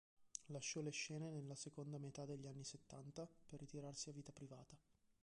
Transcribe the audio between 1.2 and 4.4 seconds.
nella seconda metà degli anni settanta per ritirarsi a vita